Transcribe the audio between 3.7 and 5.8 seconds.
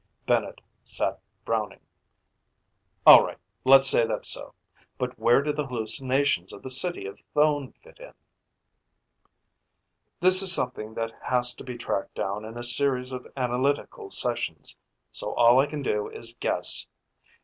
say that's so. But where do the